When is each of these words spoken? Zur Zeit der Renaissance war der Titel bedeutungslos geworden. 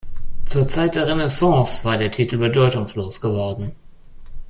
Zur 0.45 0.65
Zeit 0.65 0.95
der 0.95 1.05
Renaissance 1.05 1.85
war 1.85 1.95
der 1.95 2.09
Titel 2.09 2.39
bedeutungslos 2.39 3.21
geworden. 3.21 3.73